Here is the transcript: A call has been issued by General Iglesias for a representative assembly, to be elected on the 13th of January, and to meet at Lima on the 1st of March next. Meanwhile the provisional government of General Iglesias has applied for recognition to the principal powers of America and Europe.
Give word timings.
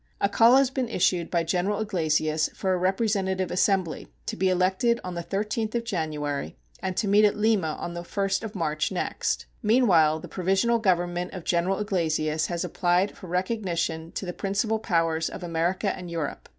A 0.19 0.27
call 0.27 0.55
has 0.55 0.71
been 0.71 0.89
issued 0.89 1.29
by 1.29 1.43
General 1.43 1.79
Iglesias 1.81 2.49
for 2.55 2.73
a 2.73 2.77
representative 2.77 3.51
assembly, 3.51 4.07
to 4.25 4.35
be 4.35 4.49
elected 4.49 4.99
on 5.03 5.13
the 5.13 5.23
13th 5.23 5.75
of 5.75 5.83
January, 5.83 6.57
and 6.81 6.97
to 6.97 7.07
meet 7.07 7.23
at 7.23 7.37
Lima 7.37 7.77
on 7.79 7.93
the 7.93 8.01
1st 8.01 8.41
of 8.41 8.55
March 8.55 8.91
next. 8.91 9.45
Meanwhile 9.61 10.19
the 10.19 10.27
provisional 10.27 10.79
government 10.79 11.33
of 11.33 11.43
General 11.43 11.77
Iglesias 11.77 12.47
has 12.47 12.63
applied 12.63 13.15
for 13.15 13.27
recognition 13.27 14.11
to 14.13 14.25
the 14.25 14.33
principal 14.33 14.79
powers 14.79 15.29
of 15.29 15.43
America 15.43 15.95
and 15.95 16.09
Europe. 16.09 16.49